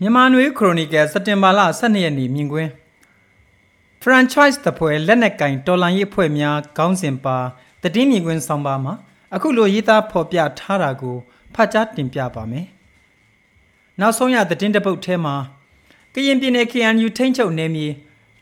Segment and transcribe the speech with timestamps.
[0.00, 2.70] မြန်မာနွေခရိုနီကယ်စက်တင်ဘာလ12ရက်နေ့မြင်ကွင်း
[4.02, 7.36] franchise တပွဲလက်နက်ကင်တော်လန်ရေးအဖွဲ့များခေါင်းစဉ်ပါ
[7.82, 8.94] တည်င်းမြင်ကွင်းဆောင်ပါမှာ
[9.34, 11.16] အခုလိုရေးသားဖော်ပြထားတာကို
[11.54, 12.66] ဖတ်ကြားတင်ပြပါမယ်။
[14.00, 15.36] နောက်ဆုံးရတည်င်းတပုတ်ထဲမှာ
[16.14, 17.88] ကရင်ပြည်နယ် KNU ထိန်းချုပ်နယ်မြေ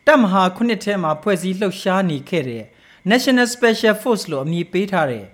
[0.07, 2.65] တပ်မဟာခုနှစ်ထဲမှာဖွဲ့စည်းလှုပ်ရှားနေခဲ့တဲ့
[3.11, 5.27] National Special Force လို့အမည်ပေးထားတဲ့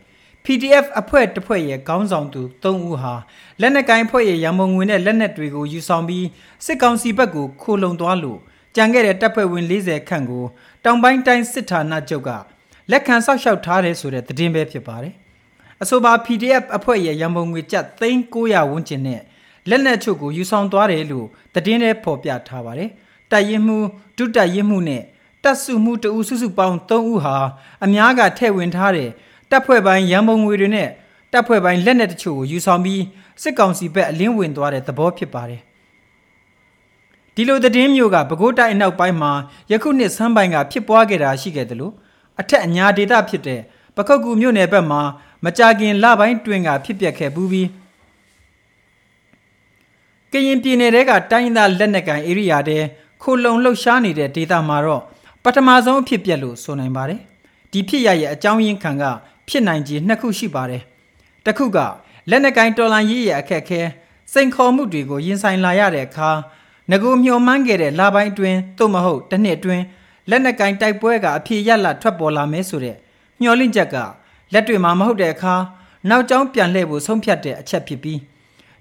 [0.51, 3.15] PDF အဖွဲ့တစ်ဖွဲ့ရဲ့ခေါင်းဆောင်သူ၃ဦးဟာ
[3.61, 6.27] လက်နက်ကိုင်အဖွဲ့ရဲ့ရန်ပုံငွေနဲ့လက်နက်တွေကိုယူဆောင်ပြီး
[6.65, 8.39] စစ်ကောင်စီဘက်ကိုခိုလုံသွားလို့
[8.77, 10.45] ကြံခဲ့တဲ့တပ်ဖွဲ့ဝင်40ခန့်ကို
[10.85, 12.31] တောင်ပိုင်းတိုင်းစစ်ဌာနချုပ်က
[12.91, 15.15] လက်ခံဆောက်ရှောက်ထားတယ်ဆိုတဲ့သတင်းပဲဖြစ်ပါတယ်။
[15.83, 19.21] အဆိုပါ PDF အဖွဲ့ရဲ့ရန်ပုံငွေကျပ်3900ဝန်းကျင်နဲ့
[19.69, 22.91] လက်နက်ချုပ်ကိုယူဆောင်သွားတယ်လို့သတင်းထဲဖော်ပြထားပါတယ်။
[23.31, 23.79] တပ်ရင်မှု
[24.17, 25.03] ဒုတပ်ရင်မှုနဲ့
[25.45, 27.37] တပ်စုမှုတအူစုစုပေါင်း3ဦးဟာ
[27.85, 29.11] အများကထည့်ဝင်ထားတဲ့
[29.51, 30.89] တပ်ဖွဲ့ပိုင်းရန်ပုံငွေတွေနဲ့
[31.33, 33.03] တပ်ဖွဲ့ပိုင်းလက်နက်တချို့ကိုယူဆောင်ပြီး
[33.43, 35.63] စစ်ကောင်စီဘက်အလင်းဝင်သွားတဲ့သဘောဖြစ်ပါတယ်
[37.35, 39.33] ဒီလိုသတင်းမျိုးကပဲခူးတိုင်းအနောက်ပိုင်းမှာ
[39.71, 41.95] ယခုနှစ်ဆန်းပိုင်းကဖြစ်ပွားခဲ့တာရှိခဲ့တယ်လို့
[42.41, 43.61] အထက်အညာဒေသဖြစ်တဲ့
[43.97, 45.01] ပခုတ်ကူမြို့နယ်ဘက်မှာ
[45.45, 47.69] မကြာခင်လပိုင်းတွင်ကဖြစ်ပျက်ခဲ့ပူးပြီး
[50.33, 52.79] ကရင်ပြည်နယ်တဲကတိုင်းသားလက်နက်ကန်ဧရိယာတဲ
[53.23, 55.03] ခိုလုံလှုပ်ရှားနေတဲ့ဒေသမှာတော့
[55.45, 57.21] ပထမဆုံးအဖြစ်ပြက်လို့ဆိုနိုင်ပါတယ်
[57.73, 59.05] ဒီဖြစ်ရရဲ့အကြောင်းရင်းခံက
[59.49, 60.83] ဖြစ်နိုင်ခြေနှစ်ခုရှိပါတယ်။
[61.45, 61.79] တစ်ခုက
[62.31, 63.81] လက်နက်ကင်တော်လန်ရေးရဲ့အခက်ခဲ
[64.33, 66.31] စိန်ခေါ်မှုတွေကိုရင်ဆိုင်လာရတဲ့အခါ
[66.91, 69.83] ငကူမျှော်မှန်းခဲ့တဲ့လပိုင်းတွင်သို့မဟုတ်တစ်နှစ်တွင်
[70.31, 72.97] လက်နက်ကင်တိုက်ပွဲကအဖြေရလထွက်ပေါ်လာမယ်ဆိုတဲ့
[73.41, 73.97] မျှော်လင့်ချက်က
[74.53, 75.55] လက်တွေ့မှာမဟုတ်တဲ့အခါ
[76.09, 78.21] နောက်ကျောင်းပြန်လှည့်ဖို့ဆုံးဖြတ်တဲ့အချက်ဖြစ်ပြီး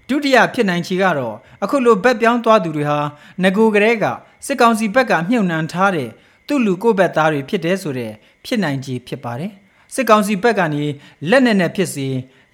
[0.08, 3.00] ဒုတိယဖြစ်နိုင်ချေကတော့အခုလိုဘက်ပြောင်းသွားသူတွေဟာ
[3.44, 4.06] ငကူကလေးက
[4.46, 6.10] စစ်ကောင်စီဘက်ကမြှုပ်နှံထားတဲ့
[6.48, 8.12] သူ့လူကိုယ့်ဘက်သားတွေဖြစ်တဲ့ဆိုတဲ့
[8.46, 9.54] ဖြစ်နိုင်ခြေဖြစ်ပါတယ်။
[9.94, 10.84] စစ်ကောင်စီဘက်ကနေ
[11.30, 12.08] လက်နက်နဲ့ဖြစ်စေ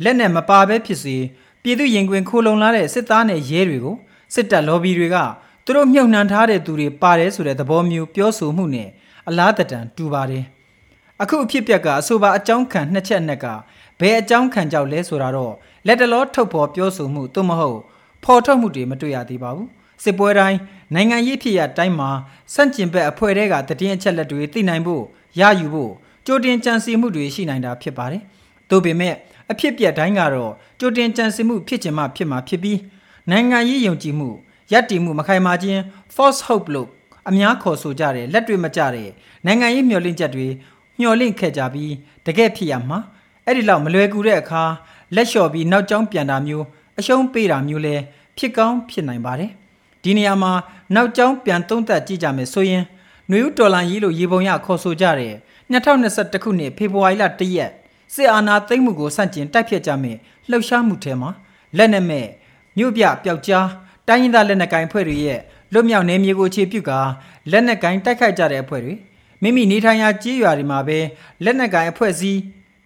[0.04, 1.18] လက်နက်မပါဘဲဖြစ်စေ
[1.64, 3.96] ပြည်သူရင်ခွင်ခိုးလုံလာတဲ့စစ်သားနဲ့ရဲတွေကို
[4.34, 5.18] စစ်တပ်လော်ဘီတွေက
[5.66, 8.90] သူတို့မြုပ်နှံထားတဲ့သူတွေပါတယ်ဆိုတဲ့သဘောမျိုးပြောဆိုမှုနဲ့
[9.28, 10.44] အလားတတန်တူပါတယ်
[11.22, 13.46] အခုအဖြစ်ပြက်ကအဆိုပါအကြောင်းခံနှစ်ချက်နဲ့က
[14.00, 15.54] ဘယ်အကြောင်းခံကြောက်လဲဆိုတာတော့
[15.88, 17.80] လက်တလောထုတ်ဖော်ပြောဆိုမှုသို့မဟုတ်
[18.24, 19.70] ဖော်ထုတ်မှုတွေမတွေ့ရသေးပါဘူး
[20.04, 20.60] စစ်ပွဲတိုင်း
[20.94, 22.10] နိုင်ငံရေးဖြစ်ရတိုင်းမှာ
[22.54, 25.04] စန့်ကျင်ဘက်အဖွဲ့တွေကတည်င်းအချက်လက်တွေသိနိုင်ဖို့
[25.40, 25.92] ရယူဖို့
[26.26, 28.22] ကြိုတင်ကြံစည်မှုတွေရှိနိုင်တာဖြစ်ပါတယ်။
[28.70, 29.14] သို့ပေမဲ့
[29.52, 32.80] အဖြစ်ပြက်တိုင်းကတော့ကြိုတင်ကြံစည်မှုဖြစ်ချင်မှဖြစ်မှာဖြစ်ပြီး
[33.32, 34.30] နိုင်ငံရေးယုံကြည်မှု
[34.72, 35.82] ယက်တီမှုမခိုင်မာခြင်း
[36.16, 36.90] false hope လို့
[37.30, 39.10] အများခေါ်ဆိုကြတယ်လက်တွေ့မကျတဲ့
[39.46, 40.48] နိုင်ငံရေးမျှော်လင့်ချက်တွေ
[41.00, 41.94] မျှော်လင့်ခဲ့ကြပြီး
[42.26, 43.00] တကယ်ဖြစ်ရမှာ
[43.46, 44.64] အဲ့ဒီလောက်မလွယ်ကူတဲ့အခါ
[45.16, 46.66] လက်လျှော့ပြီးနောက်ကျောင်းပြန်တာမျိုး
[47.00, 47.96] အရှုံးပေးတာမျိုးလဲ
[48.38, 49.52] ဖြစ်ကောင်းဖြစ်နိုင်ပါတယ်
[50.04, 50.52] ဒီနေရာမှာ
[50.96, 52.84] နောက်ကျောင်းပြန်သုံးသပ်ကြည့်ကြမယ်ဆိုရင်
[53.30, 55.34] ຫນွေဦးတော်လန်ကြီးလို့ရေပုံရခေါ်ဆိုကြတဲ့
[55.74, 57.72] 2021ခုနှစ်ဖေဖော်ဝါရီလ1ရက်
[58.14, 60.18] စစ်အာဏာသိမ်းမှုကိုစန့်ကျင်တိုက်ဖြတ်ကြမယ်
[60.50, 61.30] လှုပ်ရှားမှုထဲမှာ
[61.78, 62.28] လက်နက်မဲ့
[62.78, 63.68] မြို့ပြပျောက်ကြား
[64.08, 65.40] တိုင်းရင်းသားလက်နက်ကိုင်အဖွဲ့တွေရဲ့
[65.74, 67.00] လွတ်မြောက်နေမြေကိုခြေပြုတ်ကာ
[67.52, 68.94] လက်နက်ကိုင်တိုက်ခိုက်ကြတဲ့အဖွဲ့တွေ
[69.42, 71.00] မိမိနေထိုင်ရာကြေးရွာတွေမှာပဲ
[71.44, 72.40] လက်နက်ကိုင်အဖွဲ့အစည်း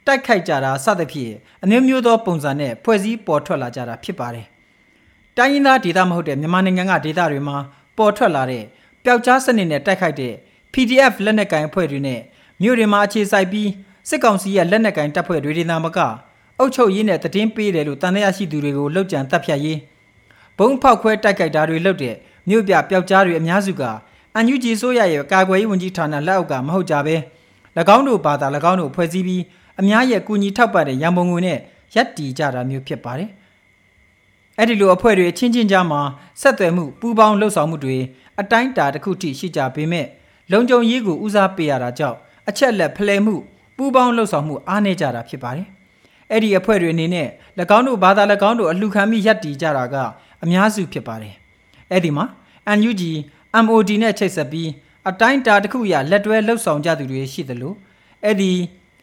[0.05, 1.33] တိုက်ခိုက်ကြတာစသဖြင့်
[1.63, 4.45] အမျိုးမျိုးသောပုံစံနဲ့ဖွဲ့စည်းပေါ်ထွက်လာကြတာဖြစ်ပါတယ်။
[5.37, 7.57] တိုင်းရင်းသားဒေသမဟုတ်တဲ့မြန်မာနိုင်ငံကဒေသတွေမှာ
[7.97, 8.63] ပေါ်ထွက်လာတဲ့
[9.03, 10.33] ပျောက်ကြားစနစ်နဲ့တိုက်ခိုက်တဲ့
[10.73, 12.21] PDF လက်နက်ကိုင်အဖွဲ့တွေနဲ့
[12.62, 13.69] မြို့တွေမှာအခြေစိုက်ပြီး
[14.09, 16.00] စစ်ကောင်စီရဲ့လက်နက်ကင်တပ်ဖွဲ့တွေဒေသမက
[16.59, 19.79] အုပ်ချုပ်ရေးနဲ့တည်င်းပေးတယ်လို့တန်တရားရှိသူတွေကိုလှုပ်ကြံတပ်ဖြတ်ရေး
[20.57, 22.16] ဘုံဖောက်ခွဲတိုက်ခိုက်တာတွေလုပ်တဲ့
[22.50, 23.84] မြို့ပြပျောက်ကြားတွေအများစုက
[24.35, 27.16] အန်ယူဂျီဆိုရရဲ့ကာကွယ်ရေးဝန်ကြီးဌာနလက်အောက်ကမဟုတ်ကြပဲ၎
[27.96, 29.44] င်းတို့ဘာသာ၎င်းတို့ဖွဲ့စည်းပြီး
[29.79, 31.59] အများရဲ့ကူညီထောက်ပံ့တဲ့ရန်ပုံငွေနဲ့
[31.96, 33.29] ရပ်တည်ကြတာမျိုးဖြစ်ပါတယ်
[34.57, 36.01] အဲ့ဒီလိုအဖွဲ့တွေချင်းချင်းကြားမှာ
[36.41, 37.97] ဆက်သွယ်မှုပူးပေါင်းလှုပ်ဆောင်မှုတွေ
[38.40, 40.06] အတိုင်းတာတစ်ခုထိရှိကြပေမဲ့
[40.51, 42.17] လုံခြုံရေးကိုဦးစားပေးရတာကြောင့်
[42.50, 43.35] အချက်လက်ဖလှယ်မှု
[43.78, 45.68] ပူးပေါင်းလှုပ်ဆောင်မှုအားနည်းကြတာဖြစ်ပါတယ်။
[46.31, 47.28] အဲ့ဒီအဖွဲ့တွေအနေနဲ့၎
[47.78, 49.96] င်းတို့ဘာသာ၎င်းတို့အလှခံမိရပ်တည်ကြတာက
[50.44, 51.34] အများစုဖြစ်ပါတယ်။
[51.91, 52.25] အဲ့ဒီမှာ
[52.78, 53.03] NUG
[53.66, 54.69] MOD နဲ့ချိတ်ဆက်ပြီး
[55.09, 57.74] အတိုင်းတာတစ်ခုရလက်တွဲလှုပ်ဆောင်ကြသူတွေရှိသလို
[58.24, 58.52] အဲ့ဒီ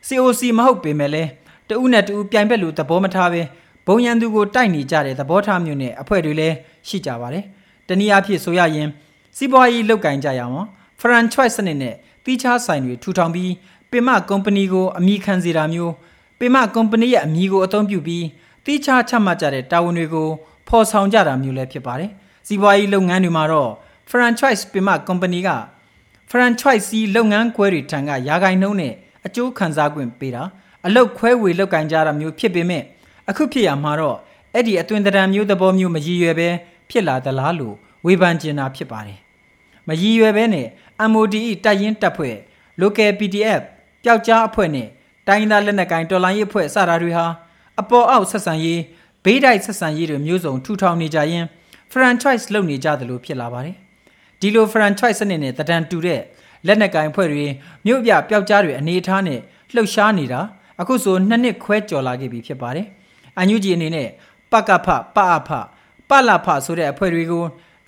[0.08, 1.30] COC မဟုတ်ပေမဲ့လည်း
[1.68, 3.42] တဦးနဲ့တဦးပြိုင်ဘက်လို့သဘောမထားပဲ
[3.86, 6.56] ဘုံရန်သူကိုတိုက်နေကြတဲ့သဘောထားမျိုးနဲ့အဖွဲ့တွေလည်း
[6.88, 7.44] ရှိကြပါတယ်။
[7.88, 8.88] တနည်းအားဖြင့်ဆိုရရင်
[9.36, 10.66] စီးပွားရေးလုပ်ကင်ကြရအောင်
[11.00, 11.94] franchise စနစ်နဲ့
[12.24, 13.52] တီးခြားဆိုင်တွေထူထောင်ပြီး
[13.90, 15.92] ပင်မကုမ္ပဏီကိုအမိခံစေတာမျိုး
[16.38, 18.24] ပင်မကုမ္ပဏီရဲ့အမည်ကိုအသုံးပြုပြီး
[18.64, 20.28] တီးခြားချမှတ်ကြတဲ့တာဝန်တွေကို
[20.68, 22.10] ဖော်ဆောင်ကြတာမျိုးလည်းဖြစ်ပါတယ်။
[22.46, 23.70] စီးပွားရေးလုပ်ငန်းတွေမှာတော့
[24.10, 25.50] franchise ပင်မကုမ္ပဏီက
[26.30, 28.92] franchise လုပ်ငန်းခွဲတွေထံကယာဂိုင်နှုံးနဲ့
[29.26, 30.42] အကျိုးခံစား권ပေးတာ
[30.86, 32.82] အလုတ်ခွဲဝေလောက်ကင်ကြတာမျိုးဖြစ်ပေမဲ့
[33.28, 34.16] အခုဖြစ်ရမှာတော့
[34.54, 36.48] အဲ့ဒီအသွင်သဏ္ဍာန်မျိုးသဘောမျိုးမရည်ရွယ်ပဲ
[36.90, 37.74] ဖြစ်လာသလားလို့
[38.06, 39.18] ဝေဖန်ကျင်တာဖြစ်ပါတယ်။
[39.88, 40.66] မရည်ရွယ်ပဲနဲ့
[41.10, 42.36] MOD တိုက်ရင်တပ်ဖွဲ့
[42.80, 43.62] local PDF
[44.04, 44.88] ပျောက်ကြားအဖွဲ့နဲ့
[45.28, 47.26] တိုင်းသားလက်နက်ကိုင်တော်လိုင်းရေးအဖွဲ့စတာတွေဟာ
[47.80, 48.80] အပေါ်အောက်ဆက်ဆံရေး
[49.24, 51.44] ဘေးတိုက်ဆက်ဆံရေးတွေမျိုးစုံထူထောင်နေကြရင်
[51.92, 53.76] franchise လုပ်နေကြသလိုဖြစ်လာပါတယ်
[54.40, 56.20] ဒီလို franchise စနစ်နဲ့တဒံတူတဲ့
[56.66, 57.46] လက်နက်ကင်ဖွဲ့တွေ
[57.86, 59.40] မြို့ပြပျောက်ကြားတွေအနေအထားနဲ့
[59.74, 60.40] လှုပ်ရှားနေတာ
[60.80, 62.86] အခုဆိုနှစ်နှစ်ခွဲကျော်လာခဲ့ပြီဖြစ်ပါတယ်
[63.38, 64.08] အန်ယူဂျီအနေနဲ့
[64.52, 65.50] ပကဖပအဖ
[66.08, 67.44] ပလဖဆိုတဲ့အဖွဲ့တွေကို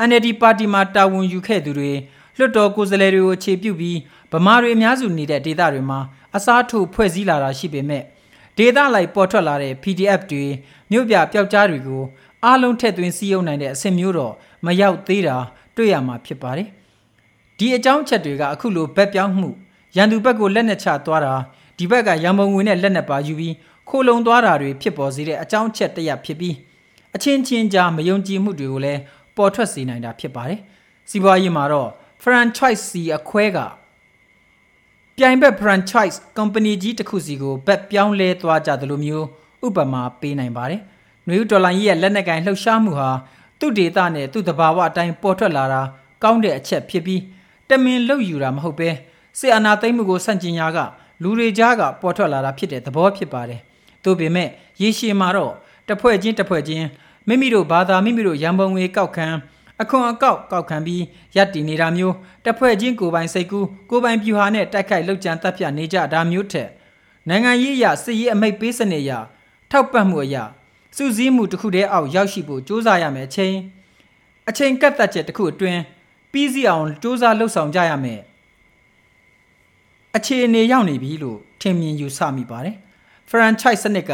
[0.09, 1.93] NLD ပါတီမှာတာဝန်ယူခဲ့သူတွေ
[2.37, 3.99] လွှတ်တော်ကိုယ်စားလှယ်တွေကိုခြေပြုတ်ပြီး
[4.33, 6.01] ဗမာတွေအများစုနေတဲ့ဒေသတွေမှာ
[6.37, 8.03] အစားထိုးဖွဲ့စည်းလာတာရှိပေမဲ့
[8.57, 10.45] ဒေသလိုက်ပေါ်ထွက်လာတဲ့ PDF တွေ
[10.91, 12.03] မြို့ပြပျောက်ကြားတွေကို
[12.45, 14.35] အားလုံးထည့်သွင်းစည်းရုံးနိုင်တဲ့အဆင့်မျိုးတော့
[14.65, 15.37] မရောက်သေးတာ
[15.77, 16.69] တွေ့ရမှာဖြစ်ပါတယ်။
[17.59, 19.49] ဒီအကြောင်းချက်တွေကအခုလိုဘက်ပြောင်းမှု
[19.97, 21.35] ရန်သူဘက်ကိုလက်နက်ချသွားတာ
[21.79, 23.55] ဒီဘက်ကရန်ပုံငွေနဲ့လက်နက်ပါယူပြီး
[23.89, 26.55] ခိုလုံသွားတာတွေဖြစ်ပေါ်စေတဲ့အကြောင်းချက်တစ်ရပ်ဖြစ်ပြီး
[27.17, 29.01] အချင်းချင်းကြားမယုံကြည်မှုတွေကိုလည်း
[29.37, 30.61] ပေါ်ထွက်စေနိုင်တာဖြစ်ပါတယ်။
[31.11, 31.91] စီးပွားရေးမှာတော့
[32.23, 33.59] franchise စီအခွဲက
[35.17, 39.27] ပြိုင်ဘက် franchise company ကြီးတစ်ခုစီကိုဘက်ပြောင်းလဲသွားကြသလိုမျိုး
[39.67, 40.81] ဥပမာပေးနိုင်ပါတယ်။
[41.27, 43.11] နွေဦးဒေါ်လာကြီးရဲ့လက်နက်ကင်လှုပ်ရှားမှုဟာ
[43.61, 45.83] သူ့ဒေတာနဲ့သူ့တဘာဝအတိုင်းပေါ်ထွက်လာတာ
[46.23, 47.23] ကောင်းတဲ့အချက်ဖြစ်ပြီး
[47.69, 48.91] တမင်လှုပ်ယူတာမဟုတ်ပဲ
[49.39, 50.79] စစ်အာဏာသိမ်းမှုကိုဆန့်ကျင်ရာက
[51.23, 53.61] လူတွေကြားကပေါ်ထွက်လာတာဖြစ်တဲ့သဘောဖြစ်ပါတယ်။
[54.05, 54.49] သို့ပေမဲ့
[54.83, 55.53] ရေရှည်မှာတော့
[55.89, 56.87] တစ်ဖွဲ့ချင်းတစ်ဖွဲ့ချင်း
[57.28, 59.28] မိမိတို့ဘာသာမိမိတို့ရန်ပုံငွေကောက်ခံ
[59.82, 61.04] အခွန်အကောက်ကောက်ခံပြီး
[61.36, 62.16] ရပ်တည်နေတာမျိုး
[62.46, 66.70] တစ်ဖွဲ့ချင်းကိုယ်ပိုင်စိတ်ကူးကိုယ်ပိုင်ပြူဟာနဲ့တိုက်ခိုက်လှုပ်ကြံတပ်ဖြတ်နေကြတာမျိုးထက်
[67.30, 69.12] နိုင်ငံရေးအရစစ်ရေးအမိတ်ပေးစနစ်အရ
[69.72, 70.36] ထောက်ပံ့မှုအရ
[70.96, 73.56] စူးစီးမှုတစ်ခုတည်းအောက်ရောက်ရှိဖို့စ조사ရမယ်အချိန်
[74.50, 75.82] အချိန်ကတ်သက်ချက်တစ်ခုအတွင်း
[76.32, 78.20] ပြီးစီအောင်စ조사လှုပ်ဆောင်ကြရမယ်
[80.16, 82.76] အခြေအနေရောက်နေပြီလို့ထင်မြင်ယူဆမိပါတယ်
[83.30, 84.12] franchise စနစ်က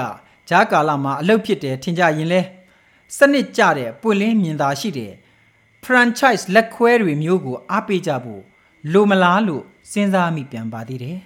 [0.49, 2.41] ဂျားကာလမှာအလုပ်ဖြစ်တယ်ထင်ကြရင်လဲ
[3.18, 5.12] စနစ်ကြတဲ့ပွင့်လင်းမြင်သာရှိတဲ့
[5.84, 8.42] franchise လက်ခွဲတွေမျိုးကိုအားပေးကြဖို့
[8.92, 11.18] လိုမလားလို့စဉ်းစားမိပြန်ပါသေးတယ်